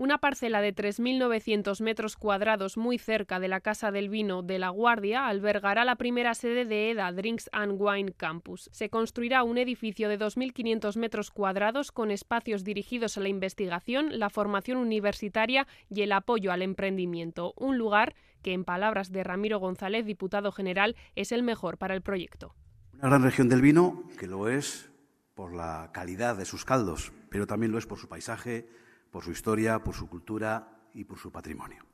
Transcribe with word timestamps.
Una 0.00 0.16
parcela 0.16 0.62
de 0.62 0.74
3.900 0.74 1.82
metros 1.82 2.16
cuadrados 2.16 2.78
muy 2.78 2.96
cerca 2.96 3.38
de 3.38 3.48
la 3.48 3.60
Casa 3.60 3.90
del 3.90 4.08
Vino 4.08 4.42
de 4.42 4.58
La 4.58 4.70
Guardia 4.70 5.26
albergará 5.26 5.84
la 5.84 5.96
primera 5.96 6.32
sede 6.32 6.64
de 6.64 6.90
EDA 6.90 7.12
Drinks 7.12 7.50
and 7.52 7.76
Wine 7.78 8.14
Campus. 8.14 8.70
Se 8.72 8.88
construirá 8.88 9.42
un 9.42 9.58
edificio 9.58 10.08
de 10.08 10.18
2.500 10.18 10.96
metros 10.96 11.30
cuadrados 11.30 11.92
con 11.92 12.10
espacios 12.10 12.64
dirigidos 12.64 13.18
a 13.18 13.20
la 13.20 13.28
investigación, 13.28 14.18
la 14.18 14.30
formación 14.30 14.78
universitaria 14.78 15.66
y 15.90 16.00
el 16.00 16.12
apoyo 16.12 16.50
al 16.50 16.62
emprendimiento. 16.62 17.52
Un 17.58 17.76
lugar 17.76 18.14
que, 18.40 18.54
en 18.54 18.64
palabras 18.64 19.12
de 19.12 19.22
Ramiro 19.22 19.58
González, 19.58 20.06
diputado 20.06 20.50
general, 20.50 20.96
es 21.14 21.30
el 21.30 21.42
mejor 21.42 21.76
para 21.76 21.94
el 21.94 22.00
proyecto. 22.00 22.54
Una 22.94 23.10
gran 23.10 23.22
región 23.22 23.50
del 23.50 23.60
vino 23.60 24.04
que 24.18 24.26
lo 24.26 24.48
es 24.48 24.90
por 25.34 25.52
la 25.52 25.90
calidad 25.92 26.38
de 26.38 26.46
sus 26.46 26.64
caldos, 26.64 27.12
pero 27.28 27.46
también 27.46 27.70
lo 27.70 27.76
es 27.76 27.84
por 27.84 27.98
su 27.98 28.08
paisaje, 28.08 28.66
por 29.10 29.24
su 29.24 29.32
historia, 29.32 29.82
por 29.82 29.94
su 29.94 30.08
cultura 30.08 30.88
y 30.94 31.04
por 31.04 31.18
su 31.18 31.30
patrimonio. 31.30 31.84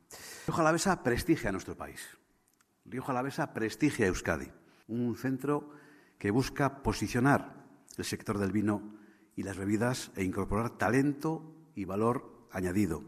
Rioja 0.46 0.62
Alavesa 0.62 1.02
prestigia 1.02 1.48
a 1.48 1.52
nuestro 1.52 1.76
país. 1.76 2.00
Rioja 2.84 3.12
Alavesa 3.12 3.52
prestigia 3.52 4.06
a 4.06 4.08
Euskadi, 4.08 4.50
un 4.88 5.16
centro 5.16 5.70
que 6.18 6.30
busca 6.30 6.82
posicionar 6.82 7.66
el 7.96 8.04
sector 8.04 8.38
del 8.38 8.52
vino 8.52 8.94
y 9.34 9.42
las 9.42 9.56
bebidas 9.56 10.12
e 10.16 10.24
incorporar 10.24 10.78
talento 10.78 11.70
y 11.74 11.84
valor 11.84 12.48
añadido. 12.52 13.02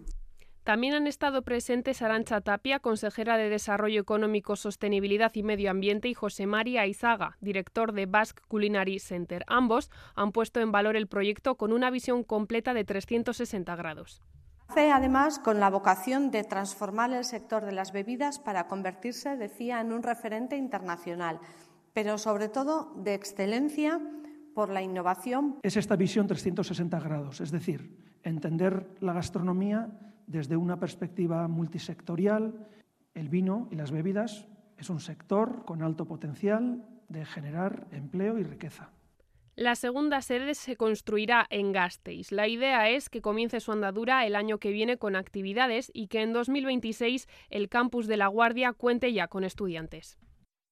También 0.68 0.92
han 0.92 1.06
estado 1.06 1.40
presentes 1.40 2.02
Arancha 2.02 2.42
Tapia, 2.42 2.78
consejera 2.78 3.38
de 3.38 3.48
Desarrollo 3.48 4.02
Económico, 4.02 4.54
Sostenibilidad 4.54 5.34
y 5.34 5.42
Medio 5.42 5.70
Ambiente, 5.70 6.08
y 6.08 6.12
José 6.12 6.44
María 6.44 6.86
Izaga, 6.86 7.38
director 7.40 7.94
de 7.94 8.04
Basque 8.04 8.42
Culinary 8.48 8.98
Center. 8.98 9.46
Ambos 9.46 9.90
han 10.14 10.30
puesto 10.30 10.60
en 10.60 10.70
valor 10.70 10.94
el 10.94 11.06
proyecto 11.06 11.54
con 11.54 11.72
una 11.72 11.88
visión 11.88 12.22
completa 12.22 12.74
de 12.74 12.84
360 12.84 13.76
grados. 13.76 14.20
Hace 14.68 14.92
además 14.92 15.38
con 15.38 15.58
la 15.58 15.70
vocación 15.70 16.30
de 16.30 16.44
transformar 16.44 17.14
el 17.14 17.24
sector 17.24 17.64
de 17.64 17.72
las 17.72 17.92
bebidas 17.92 18.38
para 18.38 18.66
convertirse, 18.66 19.38
decía, 19.38 19.80
en 19.80 19.90
un 19.90 20.02
referente 20.02 20.58
internacional, 20.58 21.40
pero 21.94 22.18
sobre 22.18 22.50
todo 22.50 22.92
de 22.94 23.14
excelencia 23.14 24.02
por 24.54 24.68
la 24.68 24.82
innovación. 24.82 25.60
Es 25.62 25.78
esta 25.78 25.96
visión 25.96 26.26
360 26.26 27.00
grados, 27.00 27.40
es 27.40 27.52
decir, 27.52 27.96
entender 28.22 28.86
la 29.00 29.14
gastronomía 29.14 29.88
desde 30.28 30.56
una 30.56 30.78
perspectiva 30.78 31.48
multisectorial. 31.48 32.68
El 33.14 33.28
vino 33.28 33.68
y 33.72 33.74
las 33.74 33.90
bebidas 33.90 34.46
es 34.76 34.90
un 34.90 35.00
sector 35.00 35.64
con 35.64 35.82
alto 35.82 36.04
potencial 36.06 36.84
de 37.08 37.24
generar 37.24 37.88
empleo 37.90 38.38
y 38.38 38.44
riqueza. 38.44 38.90
La 39.56 39.74
segunda 39.74 40.20
sede 40.20 40.54
se 40.54 40.76
construirá 40.76 41.44
en 41.50 41.72
Gasteiz. 41.72 42.30
La 42.30 42.46
idea 42.46 42.90
es 42.90 43.10
que 43.10 43.20
comience 43.20 43.58
su 43.58 43.72
andadura 43.72 44.24
el 44.24 44.36
año 44.36 44.58
que 44.58 44.70
viene 44.70 44.98
con 44.98 45.16
actividades 45.16 45.90
y 45.92 46.06
que 46.06 46.22
en 46.22 46.32
2026 46.32 47.26
el 47.50 47.68
campus 47.68 48.06
de 48.06 48.18
La 48.18 48.28
Guardia 48.28 48.72
cuente 48.72 49.12
ya 49.12 49.26
con 49.26 49.42
estudiantes. 49.42 50.16